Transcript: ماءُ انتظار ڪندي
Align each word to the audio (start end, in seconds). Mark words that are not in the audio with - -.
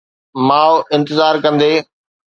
ماءُ 0.47 0.75
انتظار 0.97 1.35
ڪندي 1.43 1.73